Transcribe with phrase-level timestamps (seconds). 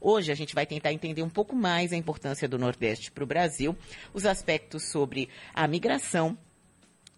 [0.00, 3.26] Hoje a gente vai tentar entender um pouco mais a importância do Nordeste para o
[3.26, 3.76] Brasil,
[4.14, 6.36] os aspectos sobre a migração,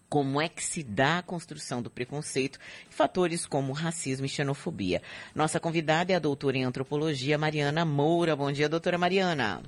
[0.09, 2.59] como é que se dá a construção do preconceito
[2.89, 5.01] e fatores como racismo e xenofobia.
[5.33, 8.35] Nossa convidada é a doutora em antropologia Mariana Moura.
[8.35, 9.63] Bom dia, doutora Mariana.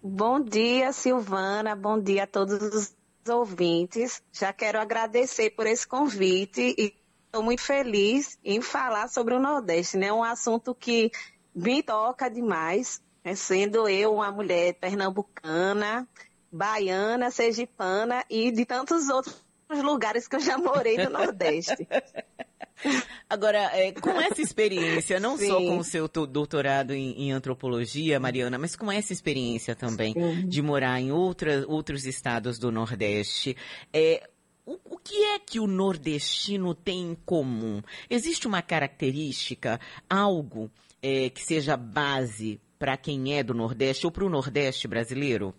[0.00, 1.74] Bom dia, Silvana.
[1.74, 2.94] Bom dia a todos os
[3.28, 4.22] ouvintes.
[4.32, 6.94] Já quero agradecer por esse convite e
[7.32, 10.12] estou muito feliz em falar sobre o Nordeste, né?
[10.12, 11.10] Um assunto que
[11.54, 13.34] me toca demais, né?
[13.34, 16.06] sendo eu uma mulher pernambucana,
[16.52, 19.42] baiana, sergipana e de tantos outros
[19.82, 21.88] lugares que eu já morei no Nordeste.
[23.30, 25.48] Agora, é, com essa experiência, não Sim.
[25.48, 30.48] só com o seu doutorado em, em, antropologia, Mariana, mas com essa experiência também Sim.
[30.48, 33.56] de morar em outra, outros estados do Nordeste,
[33.90, 34.28] é,
[34.64, 37.82] o, o, que é que o nordestino tem em comum?
[38.08, 40.70] Existe uma característica, algo
[41.02, 45.54] é, que seja base para quem é do Nordeste ou para o Nordeste brasileiro?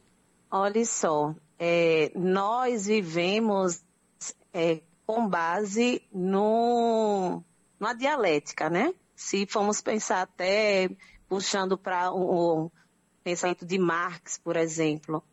[0.51, 3.81] Olha só, é, nós vivemos
[4.53, 7.43] é, com base no,
[7.79, 8.93] numa dialética, né?
[9.15, 10.89] Se formos pensar até
[11.27, 12.71] puxando para o, o
[13.23, 15.23] pensamento de Marx, por exemplo,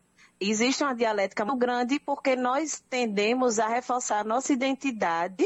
[0.41, 5.45] existe uma dialética muito grande porque nós tendemos a reforçar a nossa identidade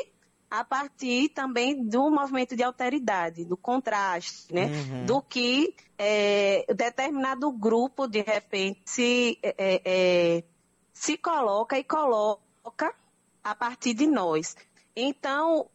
[0.50, 4.68] a partir também do movimento de alteridade, do contraste, né?
[4.68, 5.06] Uhum.
[5.06, 10.44] Do que é, determinado grupo, de repente, se, é, é, é,
[10.94, 12.96] se coloca e coloca
[13.44, 14.56] a partir de nós.
[14.96, 15.68] Então,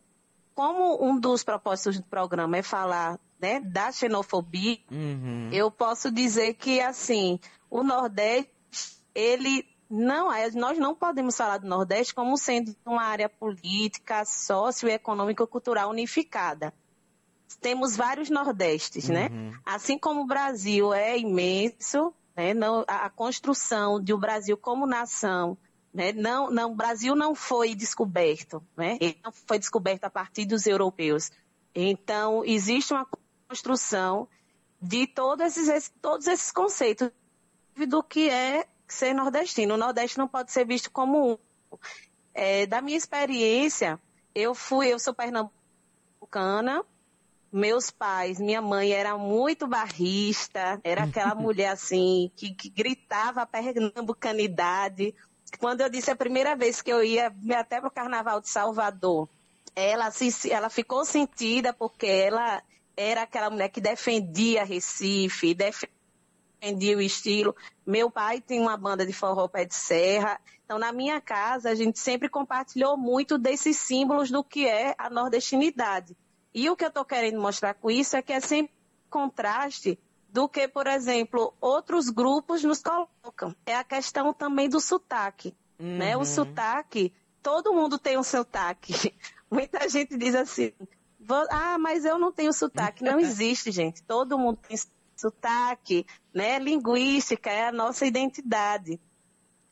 [0.55, 5.51] como um dos propósitos do programa é falar né, da xenofobia, uhum.
[5.53, 7.39] eu posso dizer que, assim,
[7.71, 8.51] o Nordeste,
[9.15, 15.91] ele não, nós não podemos falar do Nordeste como sendo uma área política, socioeconômica, cultural
[15.91, 16.73] unificada.
[17.61, 19.29] Temos vários Nordestes, né?
[19.29, 19.51] uhum.
[19.51, 19.59] né?
[19.67, 22.55] Assim como o Brasil é imenso, né?
[22.55, 25.59] Não, a, a construção de o um Brasil como nação,
[25.93, 26.13] né?
[26.13, 28.97] Não, não, o Brasil não foi descoberto, né?
[29.01, 31.33] Ele não foi descoberto a partir dos europeus.
[31.75, 33.07] Então, existe uma
[33.49, 34.29] construção
[34.81, 37.11] de todos esses, todos esses conceitos
[37.89, 39.75] do que é ser nordestino.
[39.75, 41.39] O Nordeste não pode ser visto como um.
[42.35, 44.01] É, da minha experiência,
[44.35, 46.85] eu fui, eu sou pernambucana,
[47.53, 55.15] meus pais, minha mãe era muito barrista, era aquela mulher assim, que, que gritava pernambucanidade.
[55.59, 59.29] Quando eu disse a primeira vez que eu ia até para o Carnaval de Salvador,
[59.75, 62.63] ela, se, ela ficou sentida porque ela
[62.97, 66.00] era aquela mulher que defendia Recife, defendia
[66.61, 67.57] entendi o estilo.
[67.87, 70.39] Meu pai tem uma banda de forró pé de serra.
[70.65, 75.09] Então, na minha casa, a gente sempre compartilhou muito desses símbolos do que é a
[75.09, 76.17] nordestinidade.
[76.55, 78.73] E o que eu estou querendo mostrar com isso é que é sempre
[79.09, 79.99] contraste
[80.29, 83.55] do que, por exemplo, outros grupos nos colocam.
[83.67, 85.57] É a questão também do sotaque.
[85.79, 85.99] Uhum.
[85.99, 86.17] Né?
[86.17, 86.25] O uhum.
[86.25, 89.15] sotaque, todo mundo tem um sotaque.
[89.51, 90.73] Muita gente diz assim,
[91.51, 93.03] ah, mas eu não tenho sotaque.
[93.03, 94.03] Não existe, gente.
[94.03, 96.59] Todo mundo tem sotaque sotaque, né?
[96.59, 99.01] Linguística é a nossa identidade.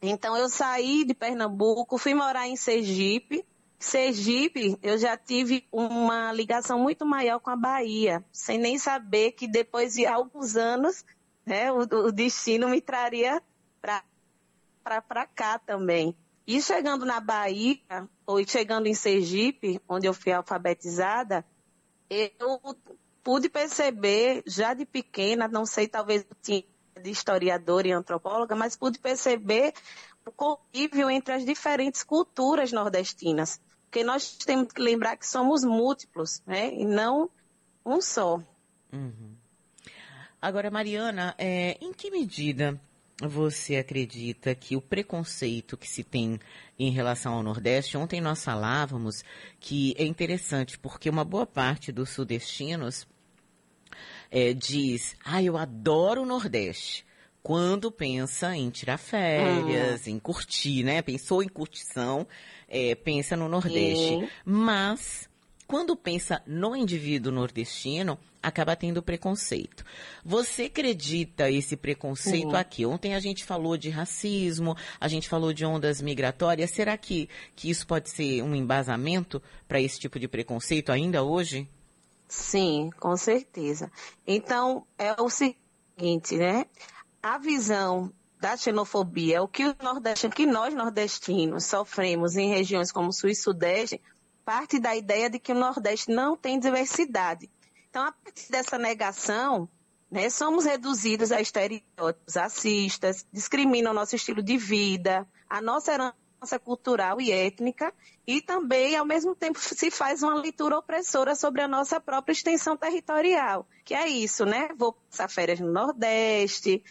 [0.00, 3.44] Então eu saí de Pernambuco, fui morar em Sergipe.
[3.78, 9.46] Sergipe, eu já tive uma ligação muito maior com a Bahia, sem nem saber que
[9.46, 11.04] depois de alguns anos,
[11.46, 13.40] né, o, o destino me traria
[13.80, 16.16] para cá também.
[16.44, 17.78] E chegando na Bahia,
[18.26, 21.44] ou chegando em Sergipe, onde eu fui alfabetizada,
[22.10, 22.58] eu
[23.22, 26.64] pude perceber, já de pequena, não sei, talvez de
[27.04, 29.72] historiadora e antropóloga, mas pude perceber
[30.26, 33.60] o convívio entre as diferentes culturas nordestinas.
[33.84, 36.72] Porque nós temos que lembrar que somos múltiplos, né?
[36.74, 37.30] E não
[37.84, 38.38] um só.
[38.92, 39.34] Uhum.
[40.40, 42.78] Agora, Mariana, é, em que medida
[43.20, 46.38] você acredita que o preconceito que se tem
[46.78, 49.24] em relação ao Nordeste, ontem nós falávamos
[49.58, 53.06] que é interessante porque uma boa parte dos sudestinos
[54.30, 57.06] é, diz, ah, eu adoro o Nordeste.
[57.42, 60.10] Quando pensa em tirar férias, hum.
[60.10, 61.00] em curtir, né?
[61.00, 62.26] Pensou em curtição,
[62.68, 64.28] é, pensa no Nordeste.
[64.44, 65.27] Mas,
[65.68, 69.84] quando pensa no indivíduo nordestino, acaba tendo preconceito.
[70.24, 72.56] Você acredita esse preconceito uhum.
[72.56, 72.86] aqui?
[72.86, 76.70] Ontem a gente falou de racismo, a gente falou de ondas migratórias.
[76.70, 81.68] Será que, que isso pode ser um embasamento para esse tipo de preconceito ainda hoje?
[82.26, 83.92] Sim, com certeza.
[84.26, 86.64] Então, é o seguinte, né?
[87.22, 88.10] A visão
[88.40, 93.34] da xenofobia, o que, o nordeste, que nós nordestinos sofremos em regiões como Sul e
[93.34, 94.00] Sudeste,
[94.48, 97.50] parte da ideia de que o Nordeste não tem diversidade.
[97.90, 99.68] Então, a partir dessa negação,
[100.10, 107.20] né, somos reduzidos a estereótipos racistas, discriminam nosso estilo de vida, a nossa herança cultural
[107.20, 107.92] e étnica,
[108.26, 112.74] e também, ao mesmo tempo, se faz uma leitura opressora sobre a nossa própria extensão
[112.74, 114.70] territorial, que é isso, né?
[114.78, 116.82] Vou passar férias no Nordeste,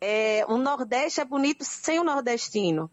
[0.00, 2.90] é, o Nordeste é bonito sem o nordestino.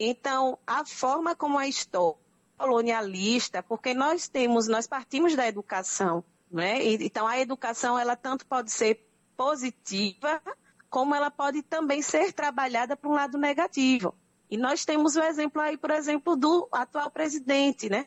[0.00, 2.21] Então, a forma como a história
[2.62, 6.80] colonialista, porque nós temos, nós partimos da educação, né?
[6.84, 9.04] Então, a educação, ela tanto pode ser
[9.36, 10.40] positiva,
[10.88, 14.14] como ela pode também ser trabalhada para um lado negativo.
[14.48, 18.06] E nós temos o exemplo aí, por exemplo, do atual presidente, né?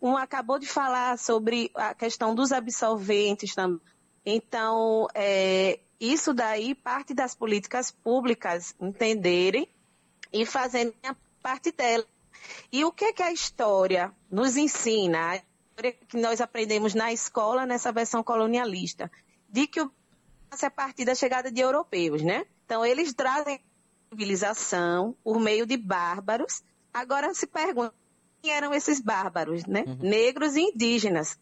[0.00, 3.80] Um acabou de falar sobre a questão dos absolventes também.
[4.24, 9.68] Então, é, isso daí parte das políticas públicas entenderem
[10.32, 12.06] e fazerem a parte dela.
[12.72, 15.30] E o que, é que a história nos ensina?
[15.30, 19.10] A história que nós aprendemos na escola, nessa versão colonialista,
[19.48, 19.90] de que o
[20.62, 22.46] é a partir da chegada de europeus, né?
[22.64, 23.60] Então, eles trazem
[24.08, 26.62] civilização por meio de bárbaros.
[26.92, 27.94] Agora se pergunta
[28.42, 29.84] quem eram esses bárbaros, né?
[29.86, 29.98] Uhum.
[30.00, 31.38] Negros e indígenas.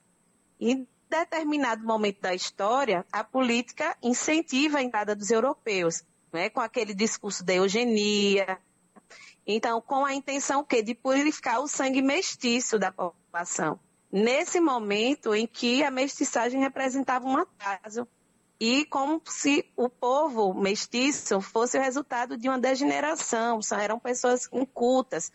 [0.58, 6.02] Em determinado momento da história, a política incentiva a entrada dos europeus,
[6.32, 6.50] né?
[6.50, 8.58] Com aquele discurso da eugenia.
[9.46, 13.78] Então, com a intenção que de purificar o sangue mestiço da população.
[14.10, 18.08] Nesse momento em que a mestiçagem representava um atraso
[18.58, 25.30] e como se o povo mestiço fosse o resultado de uma degeneração, eram pessoas incultas.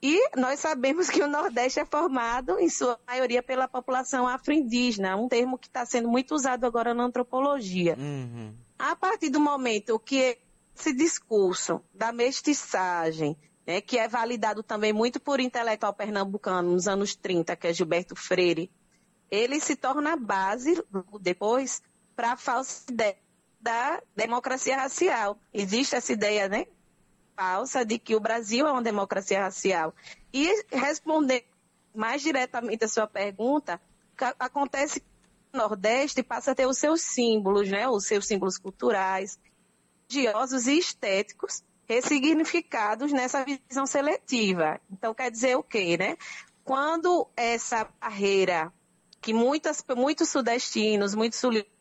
[0.00, 5.28] E nós sabemos que o Nordeste é formado, em sua maioria, pela população afro-indígena, um
[5.28, 7.96] termo que está sendo muito usado agora na antropologia.
[7.98, 8.54] Uhum.
[8.78, 10.38] A partir do momento que
[10.76, 13.36] esse discurso da mestiçagem,
[13.66, 18.16] né, que é validado também muito por intelectual pernambucano nos anos 30, que é Gilberto
[18.16, 18.70] Freire,
[19.30, 20.82] ele se torna base,
[21.20, 21.82] depois,
[22.14, 23.16] para a falsa ideia
[23.60, 25.38] da democracia racial.
[25.52, 26.66] Existe essa ideia, né?
[27.34, 29.94] Falsa de que o Brasil é uma democracia racial.
[30.32, 31.46] E responder
[31.94, 33.80] mais diretamente a sua pergunta,
[34.38, 35.06] acontece que
[35.54, 37.88] o Nordeste passa a ter os seus símbolos, né?
[37.88, 39.38] Os seus símbolos culturais,
[40.14, 44.80] religiosos e estéticos ressignificados nessa visão seletiva.
[44.90, 46.16] Então, quer dizer o quê, né?
[46.64, 48.72] Quando essa barreira
[49.20, 51.72] que muitas, muitos sudestinos, muitos sulistas,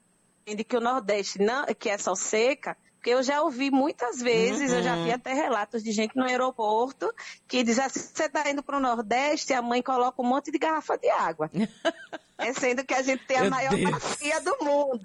[0.45, 4.71] de que o Nordeste não, que é só seca, porque eu já ouvi muitas vezes,
[4.71, 4.77] uhum.
[4.77, 5.15] eu já vi uhum.
[5.15, 7.13] até relatos de gente no aeroporto
[7.47, 10.57] que diz assim, você está indo para o Nordeste, a mãe coloca um monte de
[10.57, 11.49] garrafa de água.
[12.37, 15.01] é sendo que a gente tem a Meu maior bacia do mundo.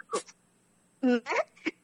[1.02, 1.20] Né?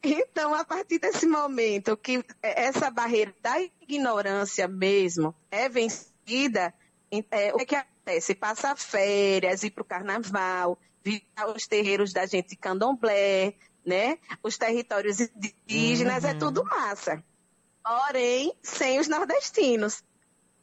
[0.03, 6.73] Então, a partir desse momento que essa barreira da ignorância mesmo é vencida,
[7.31, 8.35] é, o que acontece?
[8.35, 14.17] Passar férias, ir para o carnaval, visitar os terreiros da gente de candomblé, né?
[14.43, 16.35] Os territórios indígenas, é uhum.
[16.35, 17.23] é tudo massa.
[17.83, 20.03] Porém, sem os nordestinos.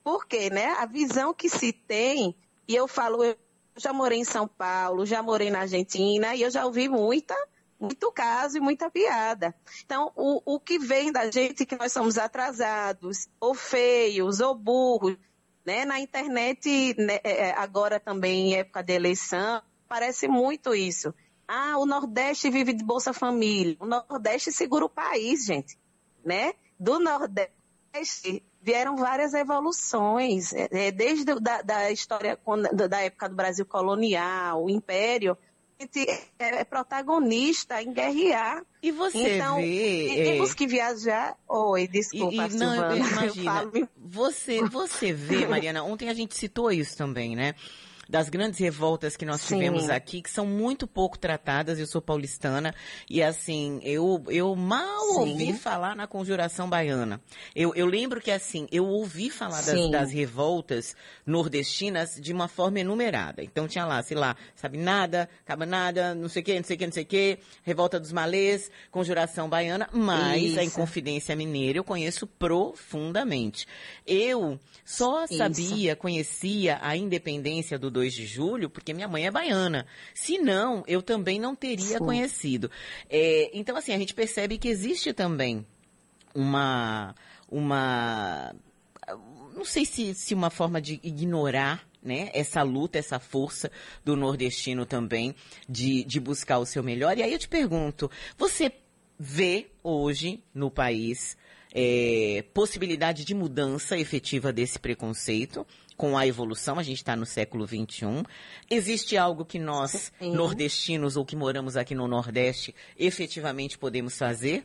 [0.02, 0.66] Por quê, né?
[0.78, 3.36] A visão que se tem, e eu falo, eu
[3.76, 7.36] já morei em São Paulo, já morei na Argentina, e eu já ouvi muita,
[7.82, 9.52] muito caso e muita piada.
[9.84, 15.16] Então, o, o que vem da gente que nós somos atrasados, ou feios, ou burros,
[15.64, 15.84] né?
[15.84, 21.12] Na internet, né, é, é, agora também em época de eleição, parece muito isso.
[21.46, 23.76] Ah, o Nordeste vive de Bolsa Família.
[23.80, 25.76] O Nordeste segura o país, gente.
[26.24, 26.54] Né?
[26.78, 32.38] Do Nordeste vieram várias evoluções, é, desde da, da história
[32.88, 35.36] da época do Brasil colonial, o Império,
[36.38, 38.64] é, é protagonista em guerrear.
[38.82, 40.22] E você então, vê...
[40.24, 40.54] Temos é...
[40.54, 41.36] que viajar...
[41.48, 42.96] Oi, desculpa, e, e, não, Silvana.
[42.96, 47.54] Imagina, você, você vê, Mariana, ontem a gente citou isso também, né?
[48.12, 49.54] Das grandes revoltas que nós Sim.
[49.54, 51.78] tivemos aqui, que são muito pouco tratadas.
[51.78, 52.74] Eu sou paulistana
[53.08, 55.30] e assim, eu, eu mal Sim.
[55.30, 57.22] ouvi falar na conjuração baiana.
[57.56, 62.80] Eu, eu lembro que assim, eu ouvi falar das, das, revoltas nordestinas de uma forma
[62.80, 63.42] enumerada.
[63.42, 66.76] Então tinha lá, sei lá, sabe nada, acaba nada, não sei o que, não sei
[66.76, 70.60] o que, não sei o que, revolta dos malês, conjuração baiana, mas Isso.
[70.60, 73.66] a Inconfidência Mineira eu conheço profundamente.
[74.06, 75.38] Eu só Isso.
[75.38, 79.86] sabia, conhecia a independência do 2 de julho, porque minha mãe é baiana.
[80.12, 82.04] Se não, eu também não teria Sim.
[82.04, 82.70] conhecido.
[83.08, 85.64] É, então, assim, a gente percebe que existe também
[86.34, 87.14] uma,
[87.48, 88.54] uma,
[89.54, 93.70] não sei se, se uma forma de ignorar né, essa luta, essa força
[94.04, 95.34] do nordestino também
[95.68, 97.16] de, de buscar o seu melhor.
[97.16, 98.72] E aí eu te pergunto, você
[99.16, 101.36] vê hoje no país
[101.72, 105.64] é, possibilidade de mudança efetiva desse preconceito
[105.96, 108.24] com a evolução, a gente está no século XXI.
[108.70, 110.34] Existe algo que nós, Sim.
[110.34, 114.64] nordestinos ou que moramos aqui no Nordeste, efetivamente podemos fazer?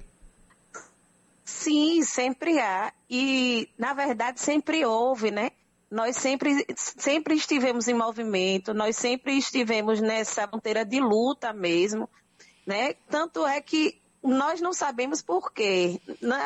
[1.43, 2.93] Sim, sempre há.
[3.09, 5.51] E, na verdade, sempre houve, né?
[5.89, 12.09] Nós sempre, sempre estivemos em movimento, nós sempre estivemos nessa fronteira de luta mesmo,
[12.65, 12.95] né?
[13.09, 16.01] Tanto é que nós não sabemos por quê.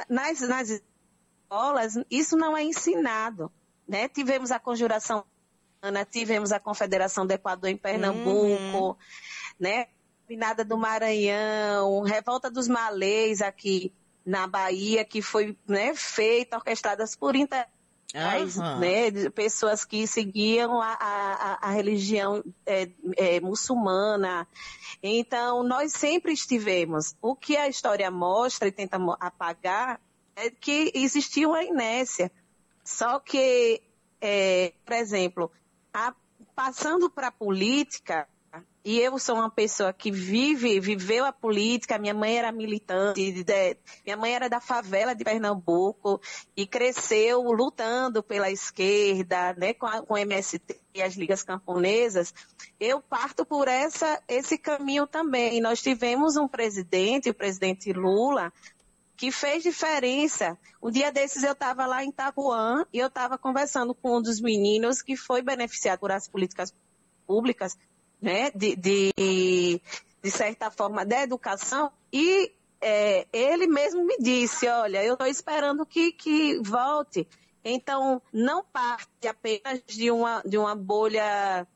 [0.07, 3.51] nas, nas escolas, isso não é ensinado,
[3.91, 4.07] né?
[4.07, 5.25] Tivemos a conjuração,
[6.09, 8.95] tivemos a Confederação do Equador em Pernambuco, uhum.
[9.59, 9.87] né?
[10.25, 13.93] Pinada do Maranhão, Revolta dos Malês aqui
[14.25, 17.67] na Bahia, que foi né, feita, orquestrada por inter
[18.13, 18.79] uhum.
[18.79, 24.47] né, pessoas que seguiam a, a, a religião é, é, muçulmana.
[25.03, 27.13] Então, nós sempre estivemos.
[27.21, 29.99] O que a história mostra e tenta apagar
[30.35, 32.31] é que existia uma inércia.
[32.83, 33.81] Só que,
[34.19, 35.51] é, por exemplo,
[35.93, 36.13] a,
[36.55, 38.27] passando para a política,
[38.83, 41.99] e eu sou uma pessoa que vive, viveu a política.
[41.99, 46.19] Minha mãe era militante, de, minha mãe era da favela de Pernambuco
[46.57, 52.33] e cresceu lutando pela esquerda, né, com, a, com o MST e as ligas camponesas.
[52.79, 55.61] Eu parto por essa, esse caminho também.
[55.61, 58.51] Nós tivemos um presidente, o presidente Lula,
[59.21, 60.57] que fez diferença.
[60.81, 64.41] Um dia desses eu estava lá em Itapuã e eu estava conversando com um dos
[64.41, 66.73] meninos que foi beneficiado por as políticas
[67.27, 67.77] públicas
[68.19, 69.79] né, de, de,
[70.23, 72.51] de certa forma, da educação, e
[72.81, 77.27] é, ele mesmo me disse, olha, eu estou esperando que, que volte.
[77.63, 81.67] Então, não parte apenas de uma, de uma bolha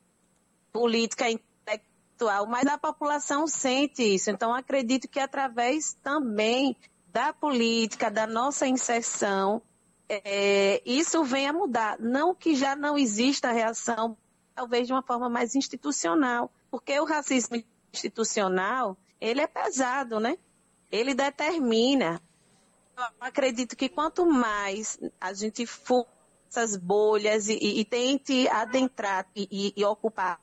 [0.72, 4.32] política intelectual, mas a população sente isso.
[4.32, 6.76] Então, acredito que através também
[7.16, 9.62] da política, da nossa inserção,
[10.06, 11.98] é, isso venha mudar.
[11.98, 14.18] Não que já não exista reação
[14.54, 17.56] talvez de uma forma mais institucional, porque o racismo
[17.90, 20.36] institucional, ele é pesado, né?
[20.92, 22.20] Ele determina.
[22.94, 26.06] Eu acredito que quanto mais a gente for
[26.50, 30.38] essas bolhas e, e, e tente adentrar e, e, ocupar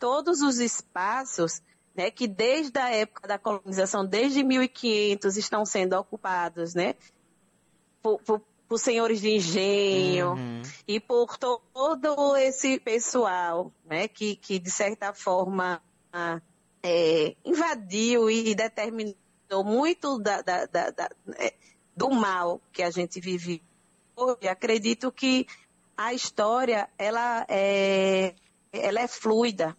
[0.00, 1.62] todos os espaços,
[1.94, 6.94] né, que desde a época da colonização, desde 1500, estão sendo ocupados, né,
[8.02, 10.62] por, por por senhores de engenho uhum.
[10.88, 15.82] e por todo esse pessoal, né, que, que de certa forma
[16.82, 19.14] é, invadiu e determinou
[19.62, 21.52] muito da, da, da, da é,
[21.94, 23.62] do mal que a gente vive
[24.16, 24.48] hoje.
[24.48, 25.46] Acredito que
[25.94, 28.34] a história ela é,
[28.72, 29.76] ela é fluida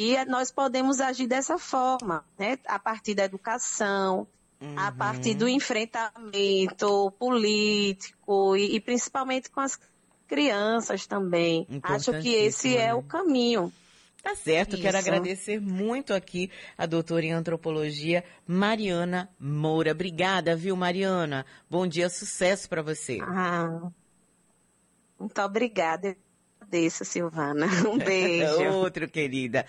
[0.00, 4.26] e nós podemos agir dessa forma, né, a partir da educação,
[4.62, 4.78] Uhum.
[4.78, 9.80] a partir do enfrentamento político e, e, principalmente com as
[10.28, 11.66] crianças também.
[11.82, 12.94] Acho que esse é né?
[12.94, 13.72] o caminho.
[14.22, 14.82] Tá certo, Isso.
[14.82, 19.92] quero agradecer muito aqui a doutora em antropologia Mariana Moura.
[19.92, 21.46] Obrigada, viu, Mariana?
[21.70, 23.18] Bom dia, sucesso para você.
[23.22, 23.90] Ah,
[25.18, 26.14] muito obrigada
[26.70, 27.66] agradeço, Silvana.
[27.90, 28.62] Um beijo.
[28.72, 29.66] Outro, querida.